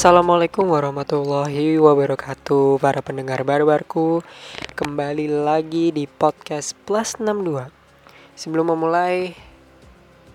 Assalamualaikum 0.00 0.64
warahmatullahi 0.64 1.76
wabarakatuh 1.76 2.80
Para 2.80 3.04
pendengar 3.04 3.44
barbarku. 3.44 4.24
Kembali 4.72 5.28
lagi 5.28 5.92
di 5.92 6.08
podcast 6.08 6.72
Plus 6.88 7.20
62 7.20 7.68
Sebelum 8.32 8.72
memulai 8.72 9.36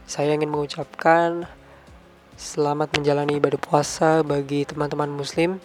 Saya 0.05 0.37
ingin 0.37 0.53
mengucapkan 0.53 1.49
Selamat 2.37 2.93
menjalani 2.93 3.41
ibadah 3.41 3.57
puasa 3.57 4.21
bagi 4.21 4.69
teman-teman 4.69 5.09
muslim. 5.09 5.57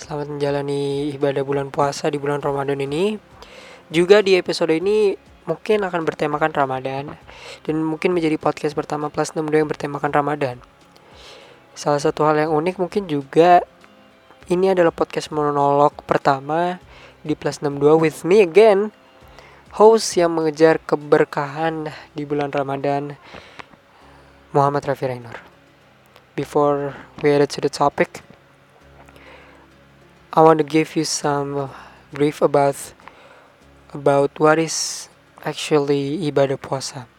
Selamat 0.00 0.32
menjalani 0.32 1.12
ibadah 1.12 1.44
bulan 1.44 1.68
puasa 1.68 2.08
di 2.08 2.16
bulan 2.16 2.40
Ramadan 2.40 2.80
ini. 2.80 3.20
Juga 3.92 4.24
di 4.24 4.40
episode 4.40 4.72
ini 4.72 5.20
mungkin 5.44 5.84
akan 5.84 6.00
bertemakan 6.08 6.48
Ramadan. 6.48 7.12
Dan 7.60 7.84
mungkin 7.84 8.16
menjadi 8.16 8.40
podcast 8.40 8.72
pertama 8.72 9.12
Plus 9.12 9.36
62 9.36 9.52
yang 9.60 9.68
bertemakan 9.68 10.16
Ramadan 10.16 10.64
Salah 11.74 11.98
satu 11.98 12.22
hal 12.22 12.38
yang 12.38 12.54
unik 12.54 12.78
mungkin 12.78 13.10
juga 13.10 13.58
ini 14.46 14.70
adalah 14.70 14.94
podcast 14.94 15.34
monolog 15.34 15.90
pertama 16.06 16.78
di 17.26 17.34
Plus 17.34 17.58
62 17.58 17.98
with 17.98 18.22
me 18.22 18.46
again. 18.46 18.94
Host 19.74 20.14
yang 20.14 20.38
mengejar 20.38 20.78
keberkahan 20.78 21.90
di 22.14 22.22
bulan 22.22 22.54
Ramadan 22.54 23.18
Muhammad 24.54 24.86
Rafi 24.86 25.10
Rainur. 25.10 25.34
Before 26.38 26.94
we 27.18 27.34
head 27.34 27.42
to 27.42 27.58
the 27.58 27.66
topic, 27.66 28.22
I 30.30 30.46
want 30.46 30.62
to 30.62 30.66
give 30.66 30.94
you 30.94 31.02
some 31.02 31.74
brief 32.14 32.38
about 32.38 32.94
about 33.90 34.30
what 34.38 34.62
is 34.62 35.10
actually 35.42 36.22
ibadah 36.22 36.58
puasa. 36.58 37.10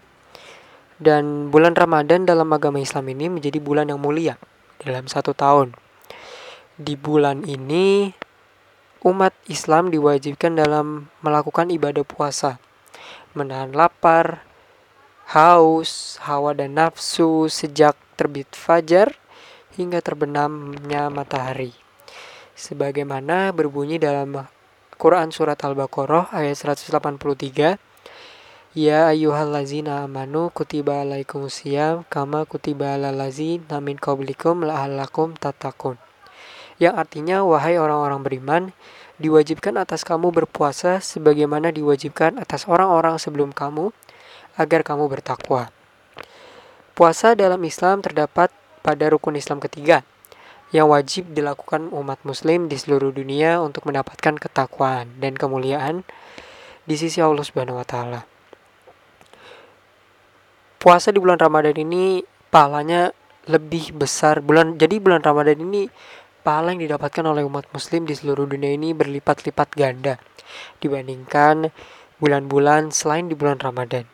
Dan 0.95 1.51
bulan 1.51 1.75
Ramadan 1.75 2.23
dalam 2.23 2.47
agama 2.55 2.79
Islam 2.79 3.11
ini 3.11 3.27
menjadi 3.27 3.59
bulan 3.59 3.91
yang 3.91 3.99
mulia 3.99 4.39
dalam 4.79 5.11
satu 5.11 5.35
tahun. 5.35 5.75
Di 6.79 6.95
bulan 6.95 7.43
ini, 7.43 8.15
umat 9.03 9.35
Islam 9.51 9.91
diwajibkan 9.91 10.55
dalam 10.55 11.11
melakukan 11.19 11.67
ibadah 11.67 12.07
puasa, 12.07 12.63
menahan 13.35 13.75
lapar, 13.75 14.47
haus, 15.35 16.15
hawa 16.23 16.55
dan 16.55 16.79
nafsu 16.79 17.51
sejak 17.51 17.99
terbit 18.15 18.47
fajar 18.55 19.19
hingga 19.75 19.99
terbenamnya 19.99 21.11
matahari. 21.11 21.75
Sebagaimana 22.55 23.51
berbunyi 23.51 23.99
dalam 23.99 24.47
Quran 24.95 25.27
Surat 25.35 25.59
Al-Baqarah 25.59 26.31
ayat 26.31 26.55
183 26.55 27.94
Ya 28.75 29.07
ayyuhallazina 29.07 30.03
amanu 30.03 30.51
kutiba 30.51 30.99
alaikumusiyam 30.99 32.03
kama 32.11 32.43
kutiba 32.43 32.99
alal 32.99 33.15
ladzina 33.15 33.79
min 33.79 33.95
qablikum 33.95 34.67
la'allakum 34.67 35.31
tatakun. 35.39 35.95
Yang 36.75 36.99
artinya 36.99 37.47
wahai 37.47 37.79
orang-orang 37.79 38.19
beriman, 38.27 38.63
diwajibkan 39.15 39.79
atas 39.79 40.03
kamu 40.03 40.35
berpuasa 40.35 40.99
sebagaimana 40.99 41.71
diwajibkan 41.71 42.35
atas 42.35 42.67
orang-orang 42.67 43.15
sebelum 43.15 43.55
kamu 43.55 43.95
agar 44.59 44.83
kamu 44.83 45.07
bertakwa. 45.07 45.71
Puasa 46.99 47.31
dalam 47.31 47.63
Islam 47.63 48.03
terdapat 48.03 48.51
pada 48.83 49.07
rukun 49.07 49.39
Islam 49.39 49.63
ketiga 49.63 50.03
yang 50.75 50.91
wajib 50.91 51.31
dilakukan 51.31 51.95
umat 51.95 52.19
muslim 52.27 52.67
di 52.67 52.75
seluruh 52.75 53.15
dunia 53.15 53.63
untuk 53.63 53.87
mendapatkan 53.87 54.35
ketakwaan 54.35 55.15
dan 55.23 55.39
kemuliaan 55.39 56.03
di 56.83 56.99
sisi 56.99 57.23
Allah 57.23 57.47
Subhanahu 57.47 57.79
wa 57.79 57.87
taala 57.87 58.34
puasa 60.85 61.09
di 61.09 61.17
bulan 61.17 61.41
Ramadan 61.41 61.73
ini 61.81 62.21
pahalanya 62.53 63.09
lebih 63.49 63.97
besar 63.97 64.45
bulan 64.45 64.77
jadi 64.77 65.01
bulan 65.01 65.25
Ramadan 65.25 65.57
ini 65.57 65.89
pahala 66.45 66.77
yang 66.77 66.85
didapatkan 66.85 67.25
oleh 67.25 67.41
umat 67.41 67.65
muslim 67.73 68.05
di 68.05 68.13
seluruh 68.13 68.45
dunia 68.45 68.77
ini 68.77 68.93
berlipat-lipat 68.93 69.73
ganda 69.73 70.21
dibandingkan 70.77 71.73
bulan-bulan 72.21 72.93
selain 72.93 73.25
di 73.25 73.33
bulan 73.33 73.57
Ramadan. 73.57 74.05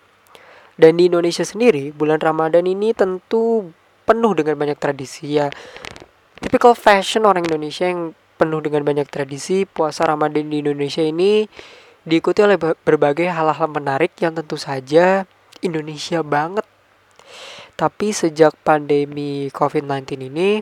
Dan 0.79 0.97
di 0.97 1.12
Indonesia 1.12 1.44
sendiri, 1.44 1.91
bulan 1.91 2.23
Ramadan 2.23 2.63
ini 2.63 2.95
tentu 2.95 3.69
penuh 4.07 4.34
dengan 4.34 4.56
banyak 4.57 4.79
tradisi 4.79 5.38
ya. 5.38 5.51
Typical 6.40 6.74
fashion 6.74 7.28
orang 7.28 7.45
Indonesia 7.45 7.85
yang 7.85 8.18
penuh 8.40 8.63
dengan 8.63 8.81
banyak 8.81 9.06
tradisi, 9.12 9.68
puasa 9.68 10.07
Ramadan 10.07 10.50
di 10.50 10.63
Indonesia 10.63 11.03
ini 11.03 11.45
diikuti 12.01 12.41
oleh 12.41 12.57
berbagai 12.57 13.29
hal-hal 13.29 13.69
menarik 13.69 14.18
yang 14.18 14.34
tentu 14.34 14.57
saja 14.57 15.29
Indonesia 15.62 16.25
banget. 16.25 16.66
Tapi 17.75 18.14
sejak 18.14 18.53
pandemi 18.62 19.50
COVID-19 19.50 20.30
ini, 20.30 20.62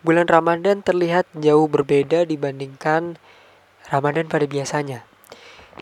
bulan 0.00 0.28
Ramadan 0.28 0.80
terlihat 0.80 1.28
jauh 1.36 1.68
berbeda 1.68 2.24
dibandingkan 2.24 3.20
Ramadan 3.88 4.28
pada 4.28 4.44
biasanya. 4.48 5.04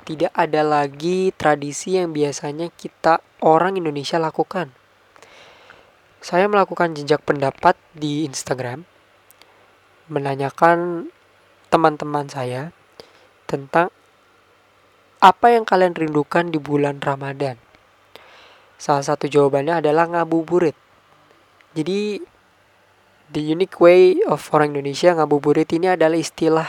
Tidak 0.07 0.31
ada 0.33 0.63
lagi 0.63 1.35
tradisi 1.35 1.99
yang 1.99 2.15
biasanya 2.15 2.71
kita 2.71 3.19
orang 3.43 3.77
Indonesia 3.79 4.17
lakukan. 4.17 4.71
Saya 6.19 6.51
melakukan 6.51 6.99
jejak 6.99 7.23
pendapat 7.23 7.79
di 7.95 8.27
Instagram, 8.27 8.83
menanyakan 10.11 11.11
teman-teman 11.71 12.27
saya 12.27 12.75
tentang 13.47 13.93
apa 15.19 15.51
yang 15.51 15.67
kalian 15.67 15.95
rindukan 15.99 16.51
di 16.51 16.59
bulan 16.63 17.03
Ramadan? 17.03 17.68
Salah 18.78 19.03
satu 19.03 19.27
jawabannya 19.27 19.83
adalah 19.83 20.06
ngabuburit. 20.06 20.78
Jadi 21.75 22.22
the 23.34 23.43
unique 23.43 23.77
way 23.83 24.22
of 24.25 24.41
orang 24.55 24.72
Indonesia 24.72 25.12
ngabuburit 25.12 25.69
ini 25.75 25.93
adalah 25.93 26.15
istilah 26.15 26.69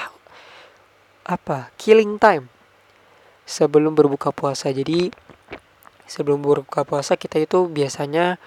apa? 1.30 1.70
Killing 1.78 2.18
time. 2.18 2.50
Sebelum 3.46 3.94
berbuka 3.94 4.34
puasa. 4.34 4.74
Jadi 4.74 5.14
sebelum 6.09 6.42
berbuka 6.42 6.81
puasa 6.81 7.14
kita 7.14 7.38
itu 7.38 7.70
biasanya 7.70 8.41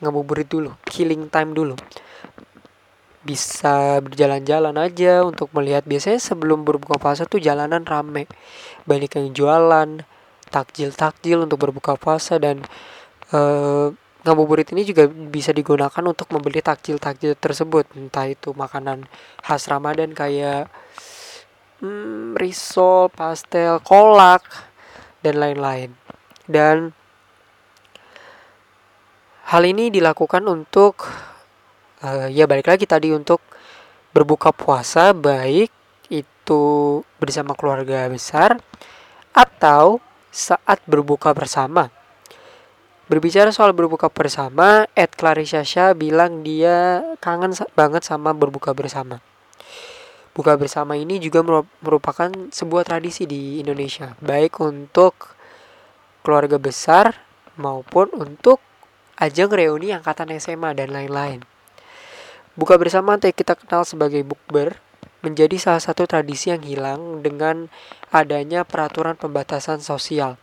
ngabuburit 0.00 0.48
dulu, 0.48 0.72
killing 0.88 1.28
time 1.28 1.52
dulu 1.52 1.76
bisa 3.22 4.02
berjalan-jalan 4.02 4.74
aja 4.82 5.22
untuk 5.22 5.46
melihat 5.54 5.86
biasanya 5.86 6.18
sebelum 6.18 6.66
berbuka 6.66 6.98
puasa 6.98 7.22
tuh 7.22 7.38
jalanan 7.38 7.86
rame 7.86 8.26
banyak 8.82 9.14
yang 9.14 9.28
jualan 9.30 10.02
takjil-takjil 10.50 11.46
untuk 11.46 11.62
berbuka 11.62 11.94
puasa 11.94 12.42
dan 12.42 12.66
uh, 13.32 13.88
ngabuburit 14.22 14.70
ini 14.70 14.86
juga 14.86 15.10
bisa 15.10 15.50
digunakan 15.50 16.04
untuk 16.06 16.30
membeli 16.30 16.62
takjil-takjil 16.62 17.34
tersebut 17.34 17.90
entah 17.98 18.30
itu 18.30 18.54
makanan 18.54 19.10
khas 19.42 19.66
Ramadan 19.66 20.14
kayak 20.14 20.70
hmm, 21.82 22.38
risol, 22.38 23.10
pastel, 23.10 23.82
kolak 23.82 24.46
dan 25.26 25.42
lain-lain 25.42 25.90
dan 26.46 26.94
hal 29.50 29.62
ini 29.66 29.90
dilakukan 29.90 30.46
untuk 30.46 31.02
uh, 32.06 32.30
ya 32.30 32.46
balik 32.46 32.70
lagi 32.70 32.86
tadi 32.86 33.10
untuk 33.10 33.42
berbuka 34.14 34.54
puasa 34.54 35.10
baik 35.16 35.72
itu 36.12 37.00
bersama 37.16 37.56
keluarga 37.58 38.06
besar 38.06 38.60
atau 39.32 39.98
saat 40.32 40.80
berbuka 40.84 41.32
bersama. 41.32 41.88
Berbicara 43.10 43.50
soal 43.50 43.74
berbuka 43.74 44.06
bersama, 44.06 44.86
Ed 44.94 45.18
Clarisha 45.18 45.66
bilang 45.98 46.46
dia 46.46 47.02
kangen 47.18 47.50
banget 47.74 48.06
sama 48.06 48.30
berbuka 48.30 48.70
bersama. 48.70 49.18
Buka 50.32 50.54
bersama 50.54 50.94
ini 50.96 51.18
juga 51.18 51.42
merupakan 51.82 52.30
sebuah 52.30 52.86
tradisi 52.86 53.26
di 53.26 53.58
Indonesia, 53.58 54.14
baik 54.22 54.62
untuk 54.62 55.34
keluarga 56.22 56.56
besar 56.56 57.18
maupun 57.58 58.08
untuk 58.16 58.62
ajang 59.18 59.50
reuni 59.50 59.92
angkatan 59.92 60.32
SMA 60.38 60.72
dan 60.72 60.94
lain-lain. 60.94 61.44
Buka 62.54 62.78
bersama 62.78 63.18
yang 63.18 63.34
kita 63.34 63.58
kenal 63.58 63.82
sebagai 63.82 64.22
bukber 64.22 64.78
menjadi 65.20 65.58
salah 65.58 65.82
satu 65.82 66.06
tradisi 66.06 66.54
yang 66.54 66.62
hilang 66.62 67.20
dengan 67.20 67.66
adanya 68.14 68.62
peraturan 68.62 69.18
pembatasan 69.18 69.82
sosial. 69.82 70.38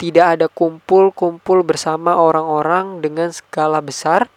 Tidak 0.00 0.26
ada 0.40 0.48
kumpul-kumpul 0.48 1.60
bersama 1.60 2.16
orang-orang 2.16 3.04
dengan 3.04 3.28
skala 3.28 3.84
besar 3.84 4.32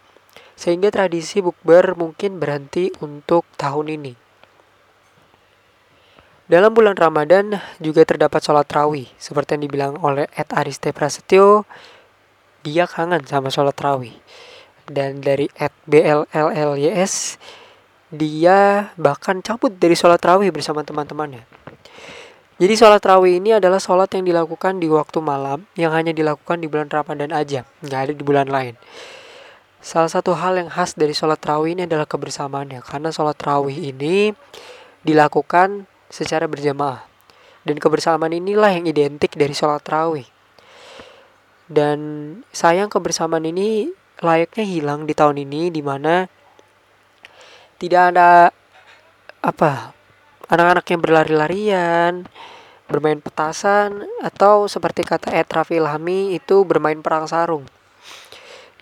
sehingga 0.60 0.92
tradisi 0.92 1.40
bukber 1.40 1.96
mungkin 1.96 2.36
berhenti 2.36 2.92
untuk 3.00 3.48
tahun 3.56 3.96
ini. 3.96 4.12
Dalam 6.44 6.76
bulan 6.76 6.92
Ramadan 6.92 7.56
juga 7.80 8.04
terdapat 8.04 8.44
sholat 8.44 8.68
rawih, 8.68 9.08
seperti 9.16 9.56
yang 9.56 9.62
dibilang 9.64 9.94
oleh 10.04 10.28
Ed 10.36 10.52
Ariste 10.52 10.92
Prasetyo, 10.92 11.64
dia 12.60 12.84
kangen 12.84 13.24
sama 13.24 13.48
sholat 13.48 13.72
rawih 13.80 14.12
dan 14.84 15.24
dari 15.24 15.48
at 15.56 15.72
BLLLYS 15.88 17.40
dia 18.12 18.92
bahkan 19.00 19.40
cabut 19.40 19.72
dari 19.72 19.96
sholat 19.96 20.20
rawih 20.20 20.52
bersama 20.52 20.84
teman-temannya. 20.84 21.63
Jadi 22.54 22.74
sholat 22.78 23.02
rawih 23.02 23.42
ini 23.42 23.50
adalah 23.58 23.82
sholat 23.82 24.14
yang 24.14 24.30
dilakukan 24.30 24.78
di 24.78 24.86
waktu 24.86 25.18
malam 25.18 25.66
yang 25.74 25.90
hanya 25.90 26.14
dilakukan 26.14 26.62
di 26.62 26.70
bulan 26.70 26.86
Ramadan 26.86 27.34
aja, 27.34 27.66
nggak 27.82 28.00
ada 28.06 28.12
di 28.14 28.22
bulan 28.22 28.46
lain. 28.46 28.78
Salah 29.82 30.06
satu 30.06 30.38
hal 30.38 30.62
yang 30.62 30.70
khas 30.70 30.94
dari 30.94 31.12
sholat 31.12 31.42
tarawih 31.42 31.74
ini 31.74 31.84
adalah 31.84 32.06
kebersamaannya, 32.06 32.80
karena 32.86 33.10
sholat 33.10 33.34
tarawih 33.34 33.74
ini 33.74 34.30
dilakukan 35.02 35.90
secara 36.06 36.46
berjamaah. 36.46 37.04
Dan 37.66 37.82
kebersamaan 37.82 38.32
inilah 38.32 38.70
yang 38.70 38.86
identik 38.86 39.34
dari 39.34 39.52
sholat 39.52 39.82
tarawih. 39.82 40.24
Dan 41.66 41.98
sayang 42.54 42.86
kebersamaan 42.86 43.44
ini 43.50 43.90
layaknya 44.22 44.62
hilang 44.62 45.10
di 45.10 45.12
tahun 45.12 45.42
ini, 45.42 45.74
di 45.74 45.82
mana 45.82 46.30
tidak 47.82 48.14
ada 48.14 48.54
apa 49.42 49.90
anak-anak 50.54 50.86
yang 50.86 51.00
berlari-larian, 51.02 52.12
bermain 52.86 53.18
petasan, 53.18 54.06
atau 54.22 54.70
seperti 54.70 55.02
kata 55.02 55.34
Ed 55.34 55.50
Raffi 55.50 55.82
Ilhami 55.82 56.38
itu 56.38 56.62
bermain 56.62 56.98
perang 57.02 57.26
sarung 57.26 57.66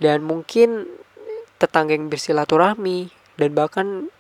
dan 0.02 0.26
mungkin 0.26 0.90
tetangga 1.62 1.94
yang 1.94 2.10
bersilaturahmi 2.10 3.14
dan 3.38 3.50
bahkan 3.54 4.10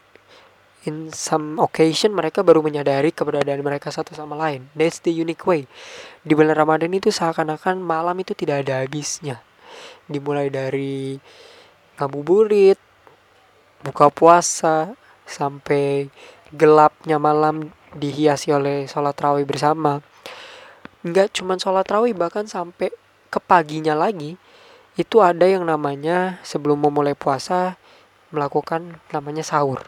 in 0.86 1.10
some 1.10 1.58
occasion 1.58 2.14
mereka 2.14 2.46
baru 2.46 2.62
menyadari 2.62 3.10
keberadaan 3.10 3.66
mereka 3.66 3.90
satu 3.90 4.14
sama 4.14 4.38
lain. 4.38 4.70
That's 4.78 5.02
the 5.02 5.10
unique 5.10 5.42
way. 5.42 5.66
Di 6.22 6.38
bulan 6.38 6.54
Ramadan 6.54 6.94
itu 6.94 7.10
seakan-akan 7.10 7.82
malam 7.82 8.14
itu 8.22 8.34
tidak 8.38 8.66
ada 8.66 8.86
habisnya. 8.86 9.42
Dimulai 10.06 10.50
dari 10.50 11.18
ngabuburit, 11.98 12.78
buka 13.82 14.10
puasa, 14.10 14.94
sampai 15.26 16.10
gelapnya 16.52 17.16
malam 17.16 17.72
dihiasi 17.96 18.52
oleh 18.52 18.84
sholat 18.84 19.16
rawih 19.16 19.48
bersama. 19.48 20.04
Enggak 21.02 21.32
cuma 21.34 21.56
sholat 21.56 21.88
rawih 21.88 22.12
bahkan 22.12 22.44
sampai 22.44 22.92
ke 23.32 23.40
paginya 23.40 23.96
lagi 23.96 24.36
itu 24.92 25.24
ada 25.24 25.48
yang 25.48 25.64
namanya 25.64 26.36
sebelum 26.44 26.76
memulai 26.76 27.16
puasa 27.16 27.80
melakukan 28.28 29.00
namanya 29.08 29.40
sahur. 29.40 29.80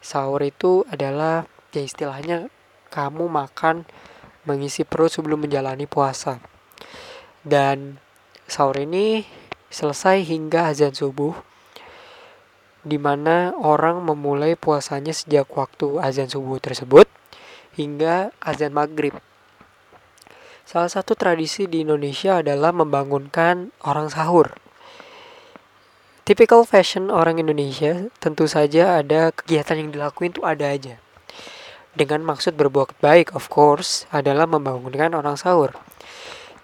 Sahur 0.00 0.40
itu 0.40 0.88
adalah 0.88 1.44
ya 1.72 1.84
istilahnya 1.84 2.48
kamu 2.88 3.28
makan 3.28 3.84
mengisi 4.48 4.88
perut 4.88 5.12
sebelum 5.12 5.44
menjalani 5.44 5.84
puasa. 5.84 6.40
Dan 7.44 8.00
sahur 8.48 8.80
ini 8.80 9.28
selesai 9.68 10.24
hingga 10.24 10.72
azan 10.72 10.96
subuh 10.96 11.36
di 12.86 13.02
mana 13.02 13.50
orang 13.58 14.06
memulai 14.06 14.54
puasanya 14.54 15.10
sejak 15.10 15.50
waktu 15.50 15.98
azan 15.98 16.30
subuh 16.30 16.62
tersebut 16.62 17.10
hingga 17.74 18.30
azan 18.38 18.70
maghrib 18.70 19.18
Salah 20.66 20.90
satu 20.90 21.14
tradisi 21.14 21.70
di 21.70 21.86
Indonesia 21.86 22.42
adalah 22.42 22.74
membangunkan 22.74 23.70
orang 23.86 24.10
sahur. 24.10 24.58
Typical 26.26 26.66
fashion 26.66 27.06
orang 27.06 27.38
Indonesia 27.38 28.10
tentu 28.18 28.50
saja 28.50 28.98
ada 28.98 29.30
kegiatan 29.30 29.78
yang 29.78 29.94
dilakuin 29.94 30.34
itu 30.34 30.42
ada 30.42 30.66
aja. 30.66 30.98
Dengan 31.94 32.26
maksud 32.26 32.58
berbuat 32.58 32.98
baik, 32.98 33.30
of 33.38 33.46
course, 33.46 34.10
adalah 34.10 34.50
membangunkan 34.50 35.14
orang 35.14 35.38
sahur. 35.38 35.70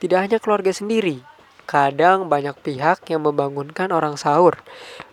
Tidak 0.02 0.18
hanya 0.18 0.42
keluarga 0.42 0.74
sendiri, 0.74 1.22
kadang 1.70 2.26
banyak 2.26 2.58
pihak 2.58 3.06
yang 3.06 3.22
membangunkan 3.22 3.94
orang 3.94 4.18
sahur. 4.18 4.58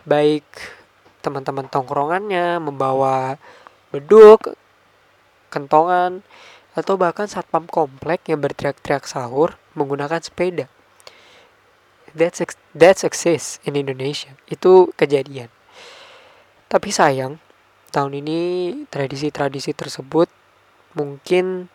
Baik 0.02 0.42
teman-teman 1.20 1.68
tongkrongannya 1.68 2.58
membawa 2.60 3.36
beduk, 3.92 4.56
kentongan, 5.52 6.24
atau 6.74 6.94
bahkan 6.94 7.26
satpam 7.26 7.66
komplek 7.66 8.30
yang 8.30 8.38
berteriak-teriak 8.40 9.04
sahur 9.04 9.58
menggunakan 9.74 10.22
sepeda. 10.22 10.66
That's 12.10 12.42
that's 12.74 13.06
exist 13.06 13.62
in 13.62 13.78
Indonesia. 13.78 14.34
Itu 14.50 14.90
kejadian. 14.98 15.50
Tapi 16.70 16.90
sayang, 16.94 17.42
tahun 17.90 18.22
ini 18.22 18.38
tradisi-tradisi 18.90 19.74
tersebut 19.74 20.30
mungkin 20.94 21.70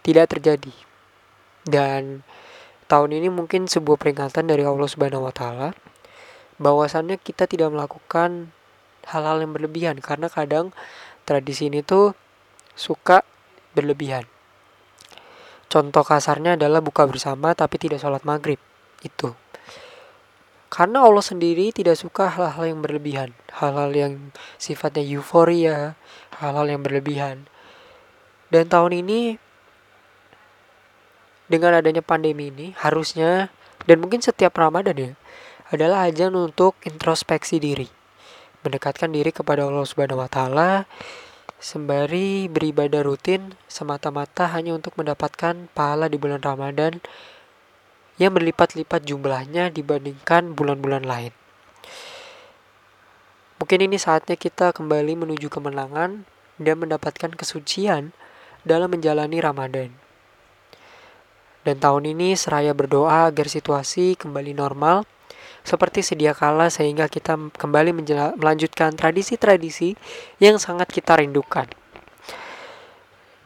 tidak 0.00 0.36
terjadi. 0.36 0.72
Dan 1.64 2.24
tahun 2.88 3.16
ini 3.20 3.28
mungkin 3.28 3.68
sebuah 3.68 4.00
peringatan 4.00 4.48
dari 4.48 4.64
Allah 4.64 4.88
Subhanahu 4.88 5.28
wa 5.28 5.34
taala 5.34 5.76
bahwasannya 6.56 7.20
kita 7.20 7.44
tidak 7.44 7.68
melakukan 7.68 8.55
hal-hal 9.10 9.42
yang 9.42 9.54
berlebihan 9.54 9.96
karena 10.02 10.26
kadang 10.26 10.74
tradisi 11.26 11.70
ini 11.70 11.82
tuh 11.82 12.14
suka 12.74 13.22
berlebihan. 13.74 14.26
Contoh 15.66 16.06
kasarnya 16.06 16.54
adalah 16.54 16.78
buka 16.78 17.06
bersama 17.06 17.54
tapi 17.54 17.76
tidak 17.76 17.98
sholat 17.98 18.22
maghrib. 18.22 18.58
Itu. 19.02 19.34
Karena 20.70 21.02
Allah 21.02 21.22
sendiri 21.22 21.70
tidak 21.70 21.98
suka 21.98 22.30
hal-hal 22.30 22.76
yang 22.76 22.80
berlebihan. 22.82 23.34
Hal-hal 23.50 23.90
yang 23.94 24.12
sifatnya 24.60 25.02
euforia, 25.02 25.98
hal-hal 26.38 26.66
yang 26.68 26.82
berlebihan. 26.82 27.50
Dan 28.50 28.70
tahun 28.70 29.02
ini 29.02 29.40
dengan 31.46 31.78
adanya 31.78 32.02
pandemi 32.02 32.50
ini 32.50 32.74
harusnya 32.78 33.54
dan 33.86 34.02
mungkin 34.02 34.18
setiap 34.18 34.58
Ramadan 34.58 34.98
ya 34.98 35.12
adalah 35.70 36.06
ajan 36.06 36.34
untuk 36.34 36.78
introspeksi 36.86 37.58
diri. 37.58 37.95
Mendekatkan 38.66 39.14
diri 39.14 39.30
kepada 39.30 39.62
Allah 39.62 39.86
Subhanahu 39.86 40.18
wa 40.18 40.26
taala 40.26 40.90
sembari 41.62 42.50
beribadah 42.50 43.06
rutin 43.06 43.54
semata-mata 43.70 44.50
hanya 44.50 44.74
untuk 44.74 44.98
mendapatkan 44.98 45.70
pahala 45.70 46.10
di 46.10 46.18
bulan 46.18 46.42
Ramadan 46.42 46.98
yang 48.18 48.34
berlipat-lipat 48.34 49.06
jumlahnya 49.06 49.70
dibandingkan 49.70 50.58
bulan-bulan 50.58 51.06
lain. 51.06 51.30
Mungkin 53.62 53.86
ini 53.86 54.02
saatnya 54.02 54.34
kita 54.34 54.74
kembali 54.74 55.14
menuju 55.14 55.46
kemenangan 55.46 56.26
dan 56.58 56.76
mendapatkan 56.82 57.38
kesucian 57.38 58.10
dalam 58.66 58.90
menjalani 58.90 59.38
Ramadan. 59.38 59.94
Dan 61.62 61.78
tahun 61.78 62.18
ini 62.18 62.34
seraya 62.34 62.74
berdoa 62.74 63.30
agar 63.30 63.46
situasi 63.46 64.18
kembali 64.18 64.58
normal 64.58 65.06
seperti 65.66 66.06
sedia 66.06 66.30
kala 66.30 66.70
sehingga 66.70 67.10
kita 67.10 67.34
kembali 67.58 67.90
melanjutkan 68.38 68.94
tradisi-tradisi 68.94 69.98
yang 70.38 70.62
sangat 70.62 70.86
kita 70.86 71.18
rindukan. 71.18 71.66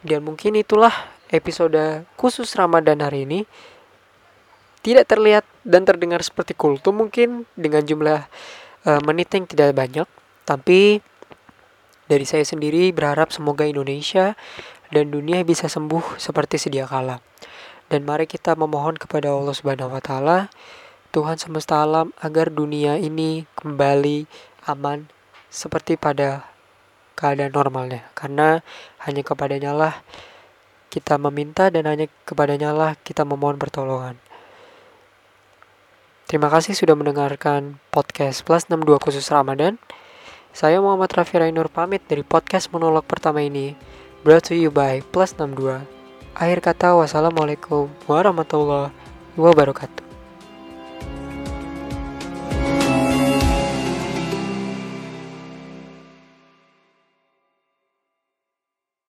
Dan 0.04 0.28
mungkin 0.28 0.60
itulah 0.60 0.92
episode 1.32 2.04
khusus 2.20 2.52
Ramadan 2.52 3.00
hari 3.00 3.24
ini. 3.24 3.48
Tidak 4.80 5.04
terlihat 5.04 5.44
dan 5.60 5.84
terdengar 5.84 6.24
seperti 6.24 6.56
kultum 6.56 7.04
mungkin 7.04 7.44
dengan 7.52 7.84
jumlah 7.84 8.24
uh, 8.88 9.00
menit 9.04 9.28
yang 9.36 9.44
tidak 9.44 9.76
banyak, 9.76 10.08
tapi 10.48 11.04
dari 12.08 12.24
saya 12.24 12.48
sendiri 12.48 12.88
berharap 12.88 13.28
semoga 13.28 13.68
Indonesia 13.68 14.40
dan 14.88 15.12
dunia 15.12 15.44
bisa 15.44 15.68
sembuh 15.68 16.16
seperti 16.16 16.56
sedia 16.56 16.88
kala. 16.88 17.20
Dan 17.92 18.08
mari 18.08 18.24
kita 18.24 18.56
memohon 18.56 18.96
kepada 18.96 19.28
Allah 19.28 19.52
Subhanahu 19.52 19.92
wa 19.92 20.00
taala 20.00 20.48
Tuhan 21.10 21.42
semesta 21.42 21.82
alam 21.82 22.14
agar 22.22 22.54
dunia 22.54 22.94
ini 22.94 23.42
kembali 23.58 24.30
aman 24.70 25.10
seperti 25.50 25.98
pada 25.98 26.46
keadaan 27.18 27.50
normalnya 27.50 28.06
karena 28.14 28.62
hanya 29.02 29.26
kepadanya 29.26 29.74
lah 29.74 29.94
kita 30.86 31.18
meminta 31.18 31.66
dan 31.66 31.90
hanya 31.90 32.06
kepadanya 32.22 32.70
lah 32.70 32.94
kita 33.02 33.26
memohon 33.26 33.58
pertolongan. 33.58 34.22
Terima 36.30 36.46
kasih 36.46 36.78
sudah 36.78 36.94
mendengarkan 36.94 37.82
podcast 37.90 38.46
Plus 38.46 38.70
62 38.70 39.02
khusus 39.02 39.26
Ramadan. 39.34 39.82
Saya 40.54 40.78
Muhammad 40.78 41.10
Rafi 41.10 41.42
Rainur 41.42 41.66
pamit 41.70 42.06
dari 42.06 42.22
podcast 42.22 42.70
monolog 42.70 43.02
pertama 43.02 43.42
ini. 43.42 43.74
Brought 44.22 44.46
to 44.46 44.54
you 44.54 44.70
by 44.70 45.02
Plus 45.10 45.34
62. 45.34 45.82
Akhir 46.38 46.62
kata 46.62 46.94
wassalamualaikum 46.94 47.90
warahmatullahi 48.06 48.94
wabarakatuh. 49.34 50.09